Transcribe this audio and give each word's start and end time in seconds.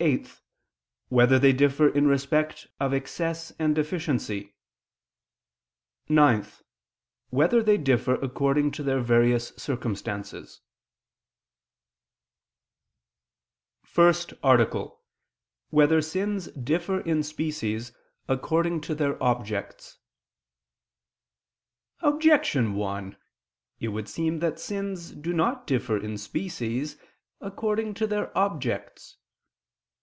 (8) 0.00 0.30
Whether 1.08 1.40
they 1.40 1.52
differ 1.52 1.88
in 1.88 2.06
respect 2.06 2.68
of 2.78 2.94
excess 2.94 3.50
and 3.58 3.74
deficiency? 3.74 4.54
(9) 6.08 6.46
Whether 7.30 7.64
they 7.64 7.76
differ 7.78 8.14
according 8.14 8.70
to 8.70 8.84
their 8.84 9.00
various 9.00 9.48
circumstances?________________________ 9.56 10.60
FIRST 13.88 14.34
ARTICLE 14.40 14.80
[I 14.80 14.84
II, 14.84 14.88
Q. 14.88 14.98
72, 15.72 15.72
Art. 15.72 15.72
1] 15.72 15.78
Whether 15.80 16.00
Sins 16.02 16.46
Differ 16.52 17.00
in 17.00 17.24
Species 17.24 17.90
According 18.28 18.80
to 18.82 18.94
Their 18.94 19.20
Objects? 19.20 19.98
Objection 22.02 22.74
1: 22.74 23.16
It 23.80 23.88
would 23.88 24.08
seem 24.08 24.38
that 24.38 24.60
sins 24.60 25.10
do 25.10 25.32
not 25.32 25.66
differ 25.66 25.96
in 25.98 26.16
species, 26.16 26.96
according 27.40 27.94
to 27.94 28.06
their 28.06 28.38
objects. 28.38 29.16